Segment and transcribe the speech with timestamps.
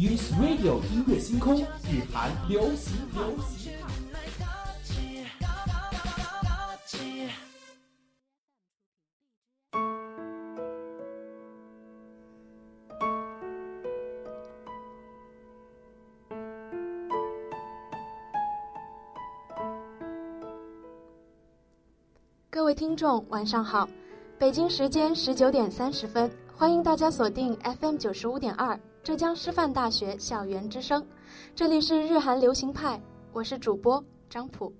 [0.00, 1.60] Use Radio 音乐星空，
[1.90, 3.37] 日韩流行流
[22.78, 23.88] 听众，晚上好，
[24.38, 28.78] 北京时间十九点三十分，欢迎大家锁定 FM 九十五点二。
[29.02, 31.04] 浙江师范大学校园之声，
[31.56, 34.72] 这里是日韩流行派，我是主播张普。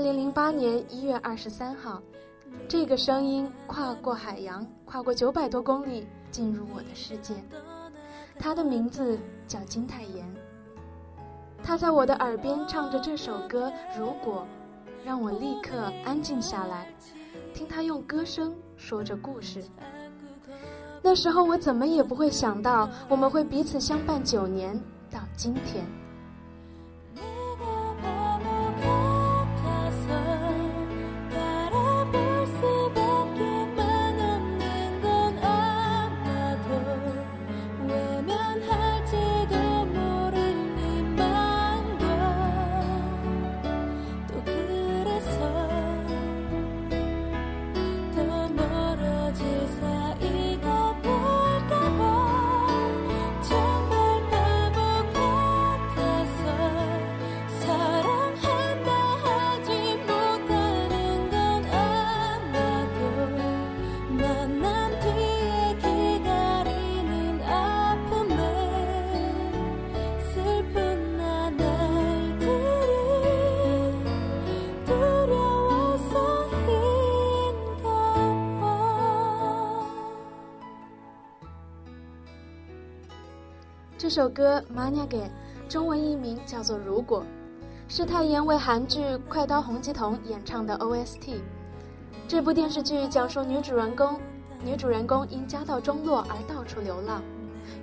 [0.00, 2.00] 二零零八年一月二十三号，
[2.66, 7.34] 这个声音跨过海洋，跨过九百多公里，进入我的世界。
[8.38, 10.26] 他的名字叫金泰妍。
[11.62, 14.46] 他在我的耳边唱着这首歌《如果》，
[15.06, 16.86] 让我立刻安静下来，
[17.52, 19.62] 听他用歌声说着故事。
[21.02, 24.74] 那时候我怎么也不会想到，我们会彼此相伴九年，
[25.10, 25.84] 到今天。
[84.10, 85.30] 这首歌《m a n a g e
[85.68, 87.22] 中文译名叫做《如果》，
[87.86, 91.36] 是泰妍为韩剧《快刀洪吉童》演唱的 OST。
[92.26, 94.18] 这部电视剧讲述女主人公，
[94.64, 97.22] 女主人公因家道中落而到处流浪，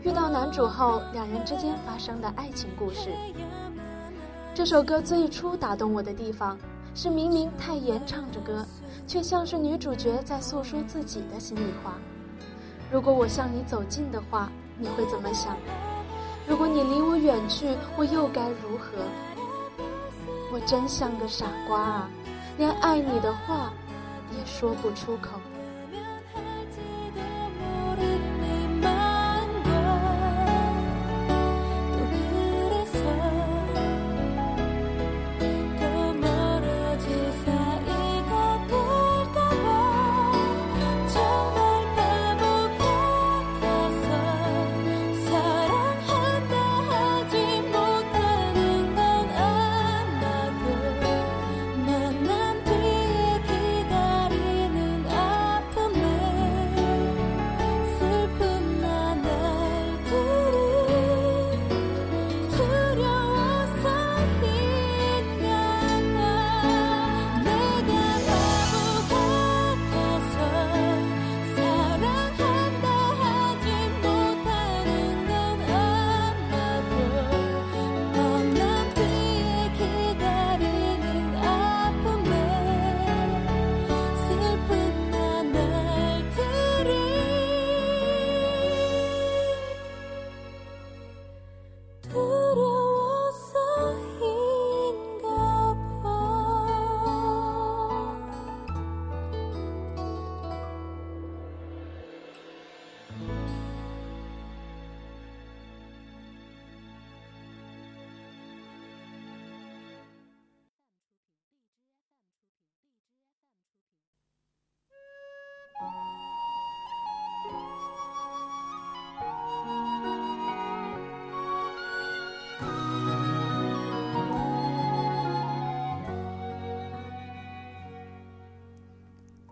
[0.03, 3.09] 遇到男主后，两人之间发生的爱情故事。
[4.53, 6.57] 这首歌最初打动我的地方，
[6.93, 8.65] 是明明泰妍唱着歌，
[9.07, 11.93] 却像是女主角在诉说自己的心里话。
[12.91, 15.55] 如果我向你走近的话，你会怎么想？
[16.47, 19.03] 如果你离我远去，我又该如何？
[20.51, 22.09] 我真像个傻瓜啊，
[22.57, 23.73] 连爱你的话
[24.31, 25.31] 也说不出口。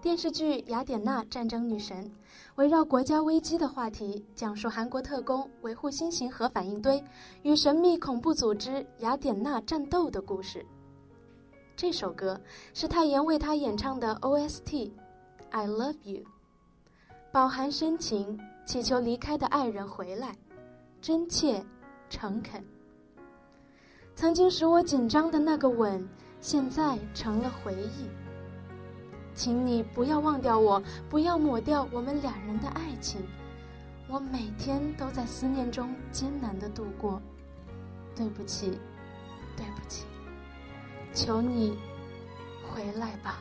[0.06, 2.06] 电视剧《雅典娜战争女神》，
[2.57, 7.04] 围绕国家危机的话题，讲述韩国特工维护新型核反应堆
[7.42, 10.63] 与神秘恐怖组织雅典娜战斗的故事。
[11.75, 12.40] 这首歌
[12.72, 14.62] 是泰妍为他演唱的 OST，
[15.50, 16.22] 《I Love You》，
[17.31, 20.36] 饱含深情，祈求离开的爱人回来，
[21.02, 21.66] 真切，
[22.12, 22.63] 诚恳。
[24.13, 26.07] 曾经使我紧张的那个吻，
[26.42, 28.07] 现在成了回忆。
[29.36, 33.22] 请你不要忘掉我，不要抹掉我们两人的爱情。
[34.08, 37.22] 我每天都在思念中艰难的度过。
[38.16, 38.80] 对不起，
[39.58, 40.06] 对不起，
[41.14, 41.78] 求你
[42.64, 43.40] 回来吧。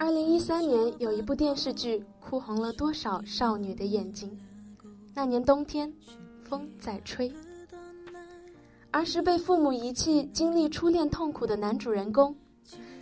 [0.00, 4.34] 二零一三年有一部电视剧哭红了多少少女的眼睛？
[5.12, 5.92] 那年冬天，
[6.42, 7.30] 风在吹。
[8.92, 12.34] 儿时被父母遗弃，经历初恋痛苦的男主人公，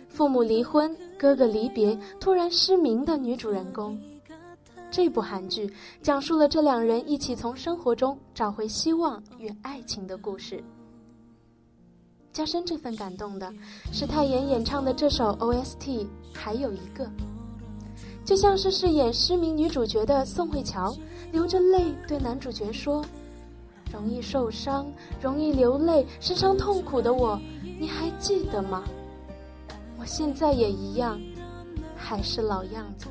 [0.09, 3.97] 父母离婚，哥哥离别，突然失明的女主人公。
[4.91, 10.61] 这部韩剧讲述了这两人一起从生活中找回希望与爱情的故事。
[12.39, 13.53] 加深这份感动的
[13.91, 17.05] 是泰妍演唱的这首 OST，还有一个
[18.23, 20.95] 就像是饰演失明女主角的宋慧乔，
[21.33, 23.03] 流着泪对男主角说
[23.91, 24.89] ：“容易受伤，
[25.21, 28.85] 容易流泪，时常痛苦的我，你还记得吗？
[29.99, 31.19] 我现在也一样，
[31.93, 33.07] 还是老样子。”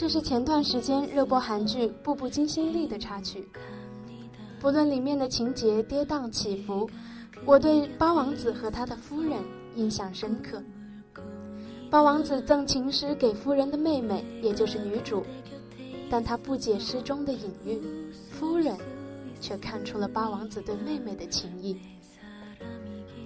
[0.00, 3.46] 这是前段时间热播韩剧《步步惊心里》的插曲。
[4.58, 6.88] 不论里面的情节跌宕起伏，
[7.44, 9.38] 我对八王子和他的夫人
[9.76, 10.62] 印象深刻。
[11.90, 15.22] 八王子赠情诗给夫人的妹妹，也就是女主，
[16.08, 17.78] 但他不解诗中的隐喻，
[18.30, 18.74] 夫人
[19.38, 21.78] 却看出了八王子对妹妹的情意。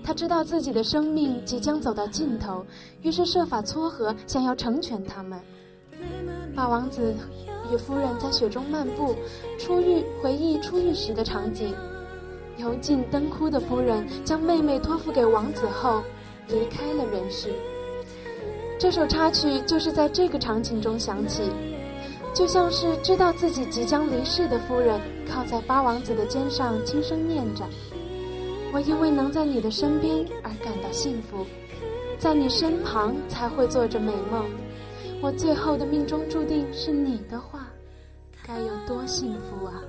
[0.03, 2.67] 他知道自己的生命即将走到尽头，
[3.03, 5.41] 于是设法撮合，想要成全他们。
[6.55, 7.15] 八王子
[7.73, 9.17] 与夫人在雪中漫步，
[9.59, 11.75] 初遇回忆初遇时的场景。
[12.59, 16.03] 油尽灯枯的夫人将妹妹托付给王子后，
[16.47, 17.53] 离开了人世。
[18.79, 21.43] 这首插曲就是在这个场景中响起，
[22.33, 27.65] 就像是知道自己即将离世的夫人靠在八王子的肩上，轻声念着
[28.73, 31.45] ：“我因为能在你的身边而感到幸福，
[32.19, 34.45] 在你身旁才会做着美梦。”
[35.25, 37.67] 我最后的命中注定是你的话，
[38.47, 39.81] 该有多幸福啊！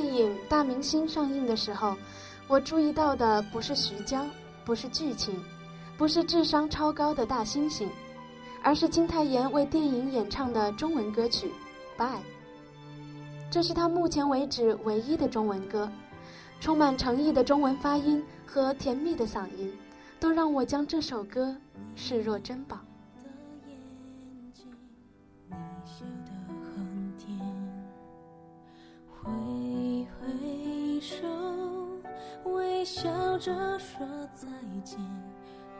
[0.00, 1.96] 电影《大明星》上映的时候，
[2.46, 4.24] 我注意到的不是徐娇，
[4.64, 5.34] 不是剧情，
[5.96, 7.88] 不是智商超高的大猩猩，
[8.62, 11.50] 而是金泰妍为电影演唱的中文歌曲
[11.98, 12.16] 《Bye》。
[13.50, 15.90] 这是他目前为止唯一的中文歌，
[16.60, 19.76] 充满诚意的中文发音和甜蜜的嗓音，
[20.20, 21.56] 都让我将这首歌
[21.96, 22.78] 视若珍宝。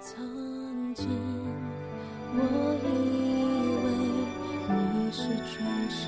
[0.00, 1.08] 曾经，
[2.34, 2.38] 我
[2.84, 2.86] 以
[3.84, 3.86] 为
[4.68, 4.76] 你
[5.10, 5.56] 是全
[5.88, 5.98] 世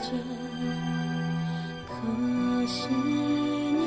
[0.00, 0.08] 界，
[1.86, 1.92] 可
[2.66, 2.88] 惜
[3.74, 3.78] 你，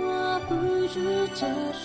[0.48, 0.50] 不
[0.88, 0.96] 住
[1.34, 1.40] 这
[1.74, 1.84] 世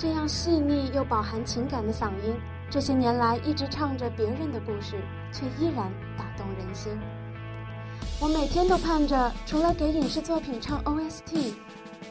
[0.00, 2.34] 这样细腻又饱含情感的嗓音，
[2.70, 4.98] 这些年来一直唱着别人的故事，
[5.30, 6.98] 却依然打动人心。
[8.18, 11.52] 我每天都盼着，除了给影视作品唱 OST，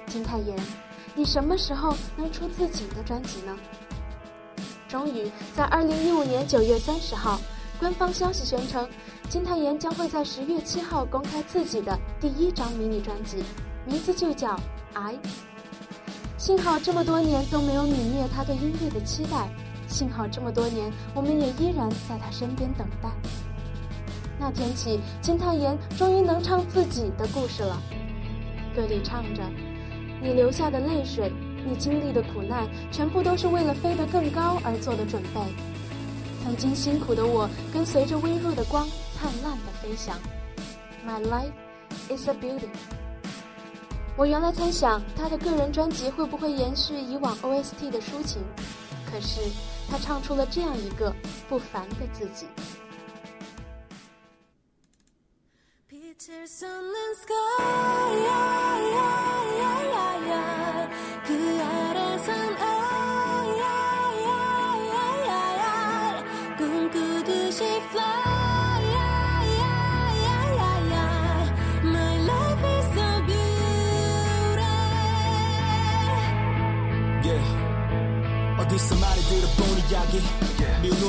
[0.06, 0.56] 金泰妍，
[1.16, 3.58] 你什么时候能出自己的专辑呢？
[4.88, 7.42] 终于在二零一五年九月三十号，
[7.80, 8.88] 官方消息宣称，
[9.30, 13.44] 金泰妍将会在十月七号公开自己的第一张迷你专辑，
[13.84, 14.56] 名字就叫
[14.94, 15.14] 《I》。
[16.40, 19.50] 幸好这么多年都没有泯灭他对音乐的期待，
[19.90, 23.10] 幸好这么多年我们也依然在他身边等待。
[24.40, 27.78] 那天起，金泰妍终于能唱自己的故事了。
[28.74, 29.44] 歌里唱着
[30.24, 31.30] ：“你流下的泪水，
[31.68, 35.42] 你经历的苦难，全部都是为了飞得更高而做的准备。
[36.42, 40.16] 曾经辛苦的我，跟随着微弱的光，灿烂的飞翔。
[41.06, 41.52] My life
[42.10, 42.70] is a beauty。”
[44.20, 48.42] 我原来猜想他的个人专辑会不会延续以往 ost 的抒情
[49.10, 49.40] 可是
[49.90, 51.16] 他唱出了这样一个
[51.48, 52.46] 不凡的自己。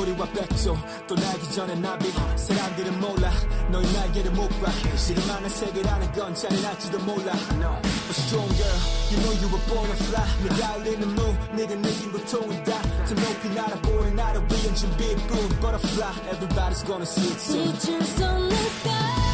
[0.00, 0.74] 우리와 백조
[1.06, 3.30] 또 날기 전에 나비 사람들은 몰라
[3.70, 8.78] 너의 날개를 못봐 지금 많은 세계라는 건 잔인할지도 몰라 But strong girl
[9.10, 11.22] you know you were born to fly 네가 흘리는 무
[11.56, 17.72] 네가 느낀 고통은 다저 높이 날아보는 나를 위한 준비뿐 Butterfly everybody's gonna see it soon
[17.72, 19.29] 빛을 쏟는 sky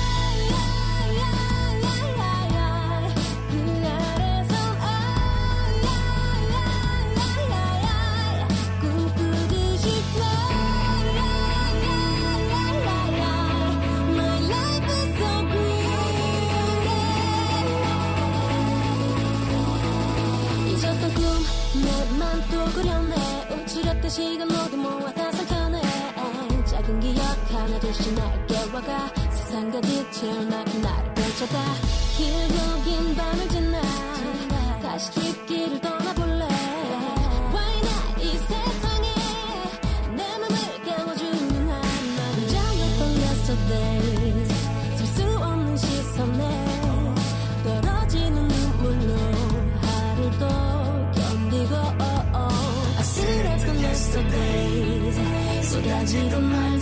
[24.08, 25.82] 움츠렸던 시간 모두 모아 다삭하네
[26.65, 29.13] 작은 기억 하나둘씩 날 깨워가.
[29.32, 31.63] 세상 가득 채운 나의 나를 펼쳐가
[32.17, 33.82] 길고 긴 밤을 지나
[34.82, 35.82] 다시 뒷길을
[56.08, 56.76] jingle my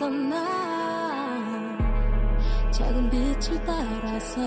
[0.00, 1.76] 떠나
[2.70, 4.40] 작은 빛을 따라서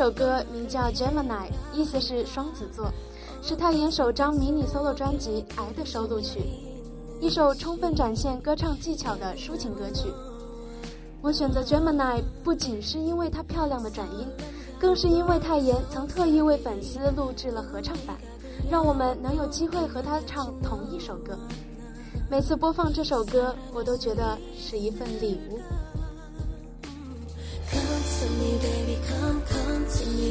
[0.00, 2.90] 这首歌名叫 gemini 意思是双子座
[3.42, 6.40] 是泰妍首张迷你 solo 专辑爱的收录曲
[7.20, 10.10] 一首充分展现歌唱技巧的抒情歌曲。
[11.20, 14.26] 我选择 gemini 不仅是因为她漂亮的转音
[14.80, 18.16] 更是因为泰妍曾特意为粉丝录制了合唱版
[18.70, 21.38] 让我们能有机会和她唱同一首歌。
[22.30, 25.60] 每次播放这首歌我都觉得是一份礼物。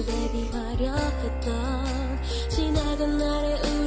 [0.09, 3.78] 내비하려 했던 지나간 날의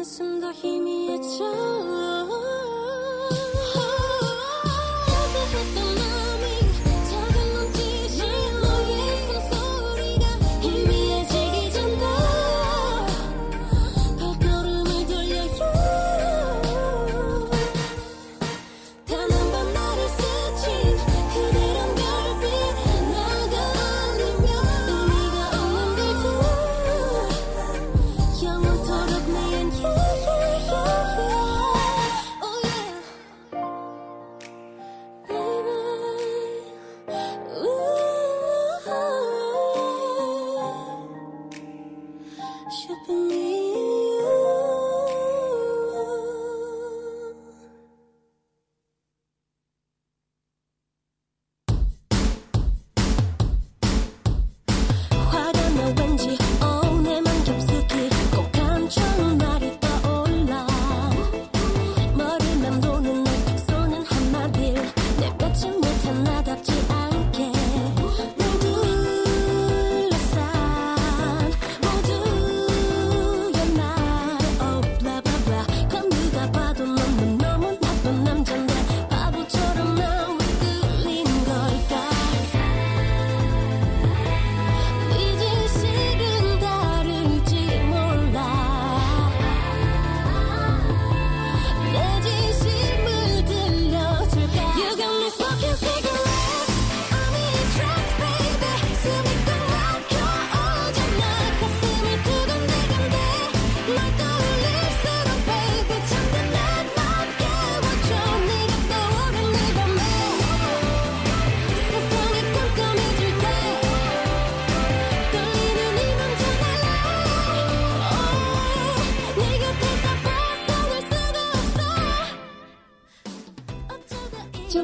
[0.00, 1.79] 한숨도 희미해져.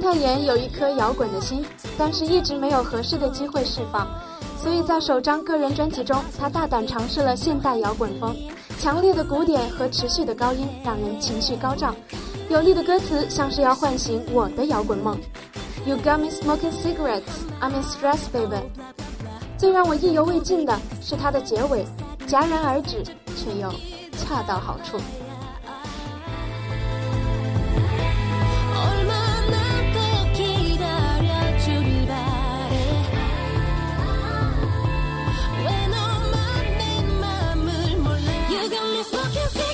[0.06, 1.66] 泰妍有一颗摇滚的心，
[1.98, 4.06] 但是一直没有合适的机会释放，
[4.56, 8.32] 所以在首张个人专辑中，他大胆尝试了现代摇滚风，
[8.78, 11.92] 强烈的鼓点和持续的高音让人情绪高涨，
[12.48, 15.18] 有力的歌词像是要唤醒我的摇滚梦。
[15.84, 17.22] You got me smoking cigarettes,
[17.60, 18.62] I'm in stress, baby。
[19.58, 21.84] 最让我意犹未尽的是它的结尾，
[22.28, 23.02] 戛然而止，
[23.34, 23.72] 却又
[24.12, 24.98] 恰到好处。
[38.96, 39.65] Miss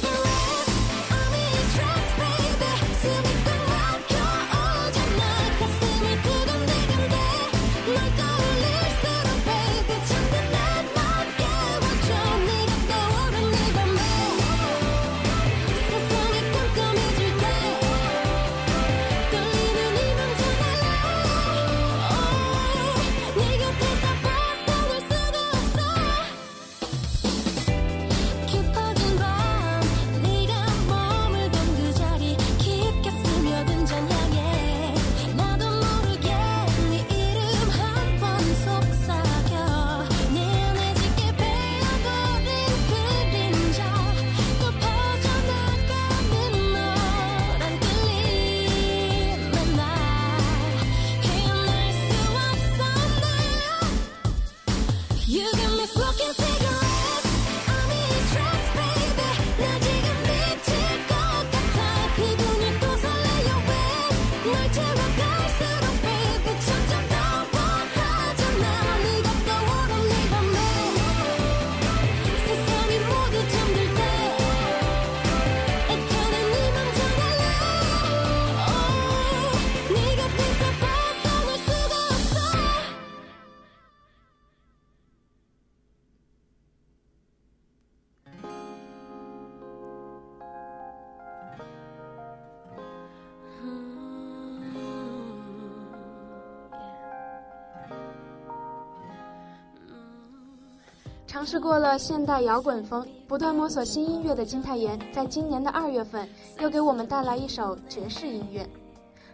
[101.52, 106.26] 试过了现代摇滚风，不断摸索新音乐的金泰妍，在今年的二月份
[106.60, 108.66] 又给我们带来一首爵士音乐。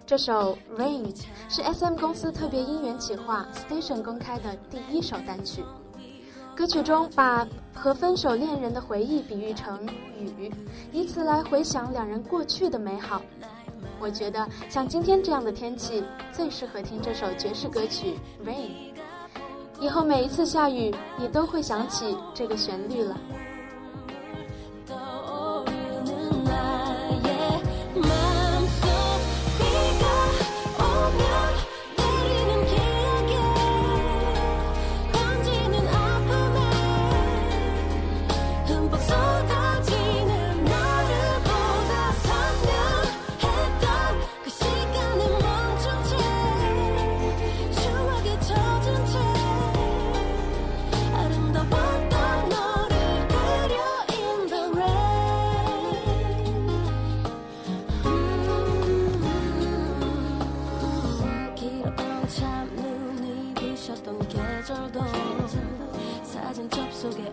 [0.05, 1.15] 这首《Rain》
[1.49, 5.63] 是 SM 公司特别音源企划 Station 公开的第一首单曲。
[6.57, 9.87] 歌曲中把和分手恋人的回忆比喻成
[10.19, 10.53] 雨，
[10.91, 13.23] 以此来回想两人过去的美好。
[14.01, 16.03] 我觉得像今天这样的天气，
[16.33, 18.71] 最适合听这首爵士歌曲《Rain》。
[19.81, 23.17] 以后每一次下雨，你都会想起这个旋律了。
[64.69, 65.01] 계절도
[66.25, 67.33] 사진 접속에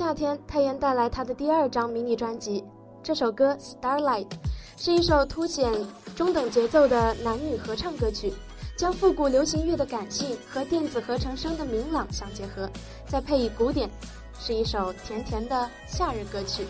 [0.00, 2.64] 夏天，泰妍带来她的第二张迷你专辑，
[3.02, 4.26] 这首歌《Starlight》
[4.78, 5.70] 是一首凸显
[6.16, 8.32] 中等节奏的男女合唱歌曲，
[8.78, 12.66] 将复古流行乐的感性和电子合成声的明朗相结合，
[13.06, 13.90] 再配以古典，
[14.40, 16.64] 是一首甜甜的夏日歌曲。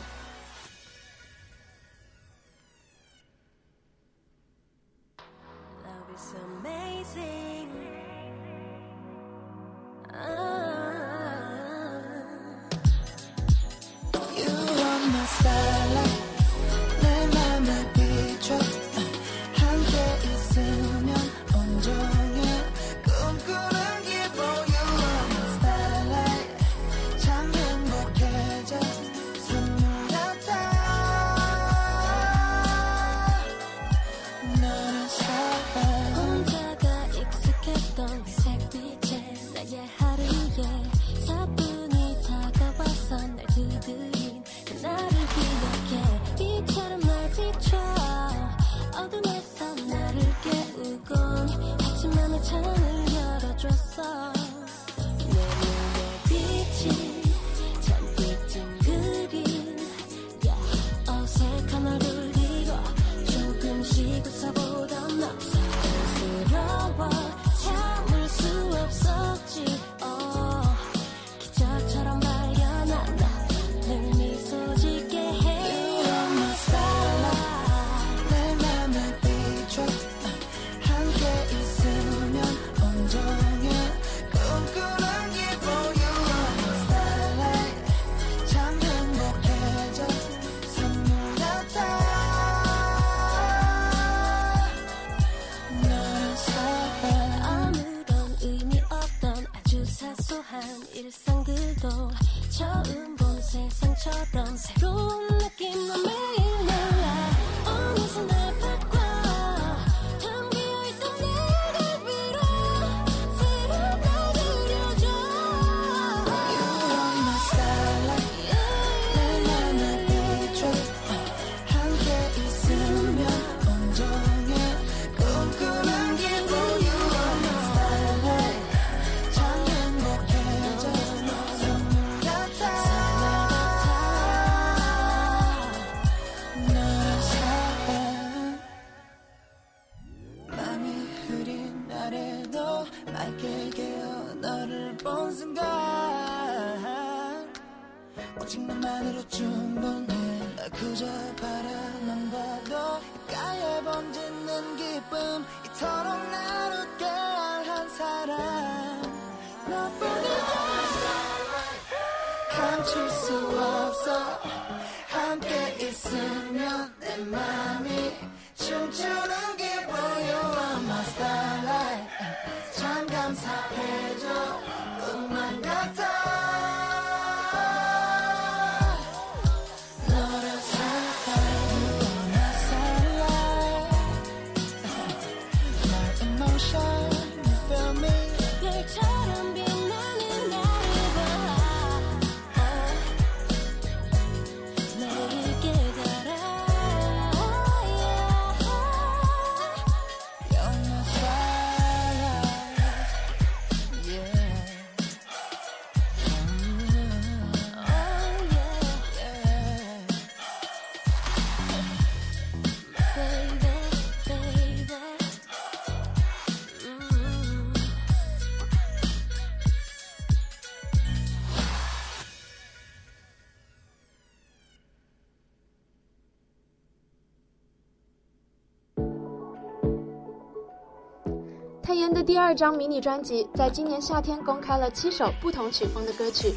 [232.30, 236.54] 第二张迷你专辑在今年夏天公开了七首不同曲风的歌曲，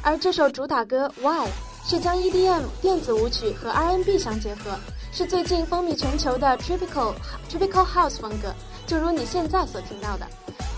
[0.00, 1.48] 而这首主打歌《Why》
[1.84, 4.78] 是将 EDM 电子舞曲和 RNB 相结合，
[5.10, 7.12] 是最近风靡全球的 Tropical
[7.50, 8.54] Tropical House 风格，
[8.86, 10.28] 就如你现在所听到的。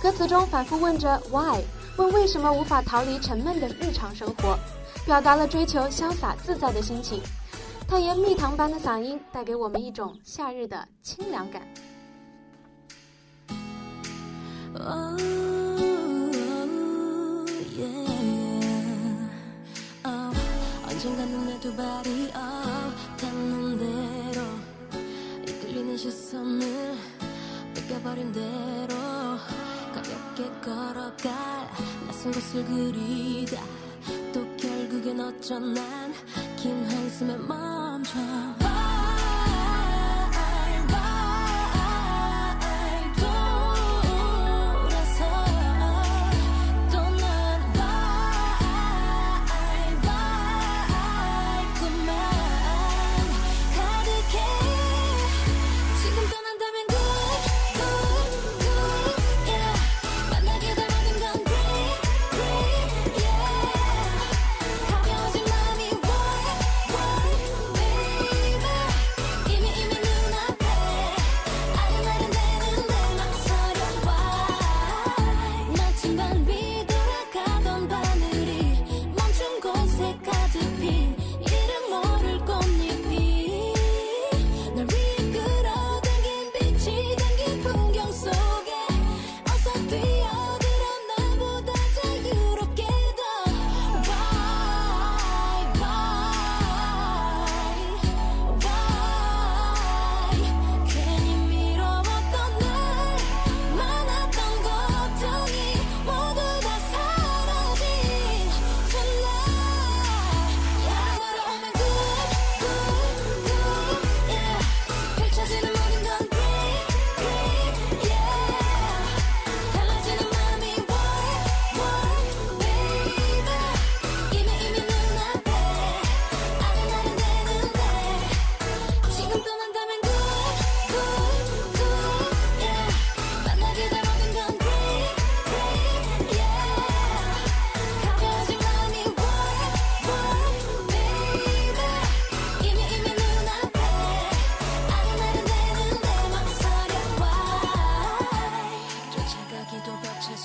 [0.00, 1.60] 歌词中反复问着 Why，
[1.98, 4.58] 问为什么无法逃离沉闷的日常生活，
[5.04, 7.20] 表达了追求潇洒自在的心情。
[7.86, 11.60] 泰妍蜜糖般的嗓音带给我们一种夏日的清凉感。
[20.84, 22.30] 언젠가는 내두 발이
[23.20, 24.42] 닿는 대로
[25.48, 26.96] 이끌리는 시선을
[27.74, 28.94] 느껴버린 대로
[29.92, 31.68] 가볍게 걸어갈
[32.06, 33.62] 낯선 곳을 그리다
[34.32, 36.12] 또 결국엔 어쩌 난
[36.60, 38.67] 긴 한숨에 멈춰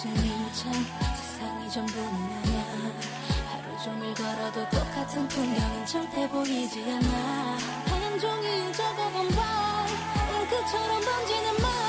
[0.03, 0.73] 숨이 찬
[1.15, 2.91] 세상이 전부는 아냐
[3.47, 7.57] 하루 종일 걸어도 똑같은 풍경은 절대 보이지 않아.
[7.87, 9.87] 하얀 종이에 적어본 밤
[10.41, 11.82] 잉크처럼 번지는 맘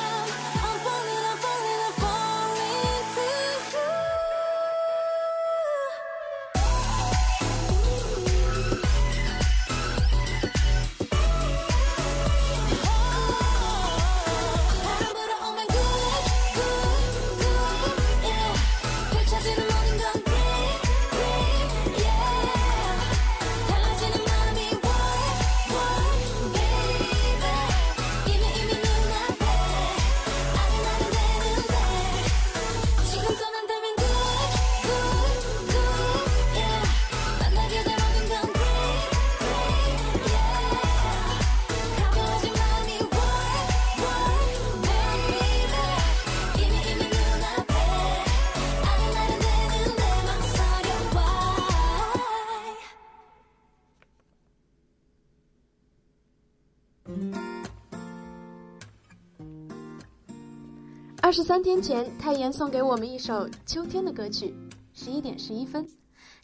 [61.45, 64.55] 三天前，泰妍送给我们一首秋天的歌曲，
[64.95, 65.87] 十一点十一分。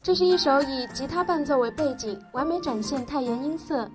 [0.03, 3.91] 这是一首以吉他伴奏为背景，完美展现泰妍音色，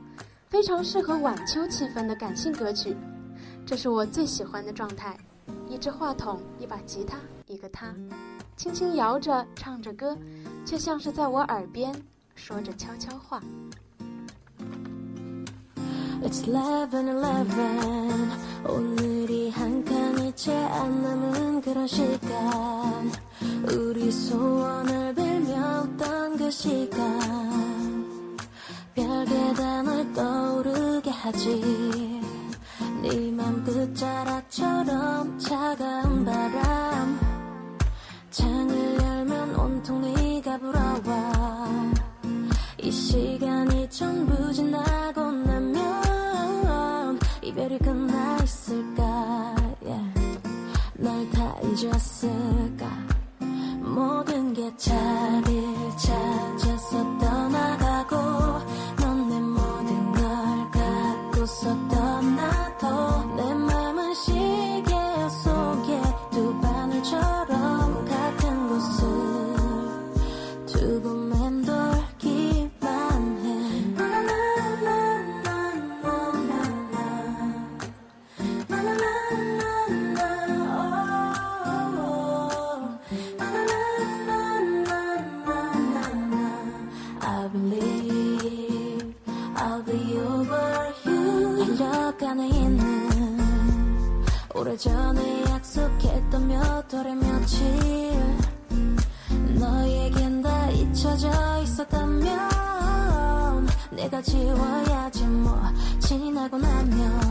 [0.49, 2.97] 非常适合晚秋气氛的感性歌曲。
[3.67, 5.15] 这是我最喜欢的状态：
[5.69, 7.93] 一支话筒，一把吉他，一个他，
[8.57, 10.17] 轻轻摇着，唱着歌，
[10.65, 11.93] 却像是在我耳边
[12.33, 13.39] 说着悄悄话。
[16.25, 23.11] It's 11, 11 오늘이 한 칸이 채 안 남은 그런 시간.
[23.71, 28.07] 우리 소원을 빌며 웃던 그 시간.
[28.95, 32.21] 별게다 널 떠오르게 하지.
[33.03, 37.19] 네맘 끝자락처럼 차가운 바람.
[38.31, 41.31] 창을 열면 온통 네가 불어와.
[42.81, 44.94] 이 시간이 전부 지나
[51.85, 52.87] 잊었을까?
[53.81, 55.84] 모든 게 자리를
[94.75, 97.55] 오래전에 약속했던 몇 월의 며칠
[99.57, 101.29] 너에겐 다 잊혀져
[101.63, 102.49] 있었다면
[103.91, 105.57] 내가 지워야지 뭐
[105.99, 107.24] 지나고 나면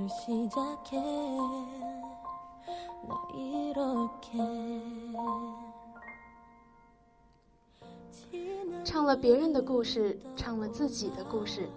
[0.00, 0.96] 를 시작해
[3.06, 4.38] 나 이렇게
[8.82, 11.68] 唱了别人的故事，唱了自己的故事，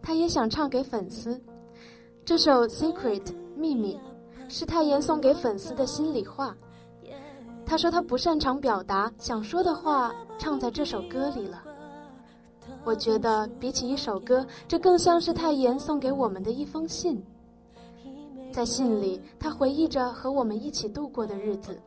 [0.00, 1.40] 他也想唱给粉丝。
[2.24, 3.98] 这首《Secret》秘密
[4.48, 6.56] 是泰妍送给粉丝的心里话。
[7.66, 11.62] 他说他不擅长表达，想说的话唱在这首歌里了。
[12.84, 17.20] 我觉得比起一首歌，这更像是泰妍送给我们的一封信。
[18.57, 21.79] 在信里，他回忆着和我们一起度过的日子。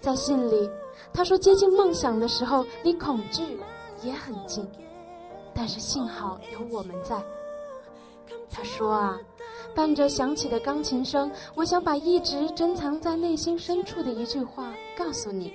[0.00, 0.70] 在信里，
[1.12, 3.58] 他说接近梦想的时候，离恐惧
[4.00, 4.64] 也很近，
[5.52, 7.20] 但是幸好有我们在。
[8.48, 9.18] 他说啊，
[9.74, 15.52] 伴着响起的钢琴声，我想把一直珍藏在内心深处的一句话告诉你，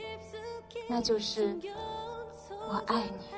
[0.90, 1.58] 那就是
[2.68, 3.38] 我爱你。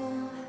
[0.00, 0.39] myself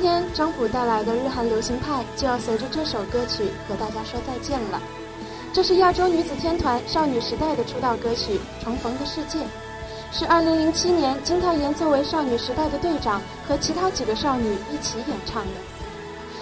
[0.00, 4.80] 今天张普带来的日韩流行派就要随着这首歌曲和大家说再见了。
[5.52, 9.38] 这是亚洲女子天团少女时代的出道歌曲《重逢的世界》，
[10.10, 15.50] 是2007年金泰妍作为少女时代的队长和其他几个少女一起演唱的。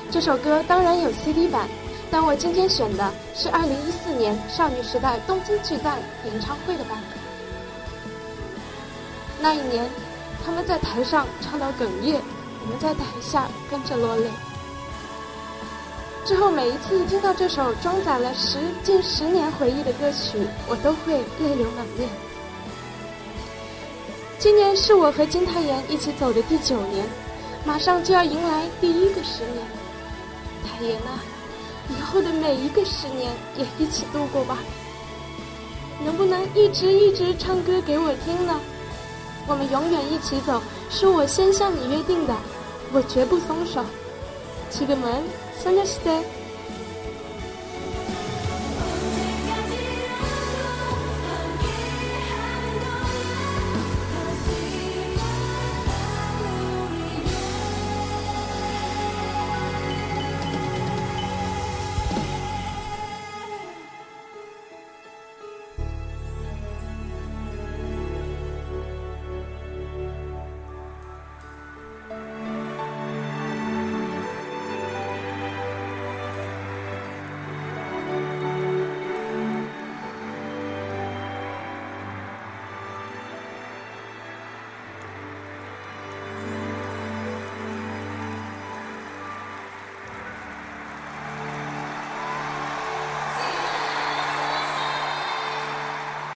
[0.08, 1.68] 这首歌当然有 CD 版，
[2.12, 7.18] 但我今天选的是2014年少女时代东京巨蛋演唱会的版本。
[9.40, 9.84] 那一年，
[10.46, 12.22] 他们在台上唱到哽咽。
[12.62, 14.30] 我们在台下跟着落泪。
[16.24, 20.38] 之后每一次听到这首装载了十近十年回忆的歌曲，
[20.68, 22.08] 我都会泪流满面。
[24.38, 27.06] 今年是我和金泰妍一起走的第九年，
[27.64, 29.66] 马上就要迎来第一个十年。
[30.64, 31.24] 泰妍啊，
[31.88, 34.58] 以后的每一个十年也一起度过吧。
[36.04, 38.60] 能不能一直一直唱歌给我听呢？
[39.47, 42.33] 我们永远一起走，是我先向你约定的，
[42.91, 43.83] 我绝不松手。
[44.69, 45.23] 지금은
[45.61, 46.23] 소녀시대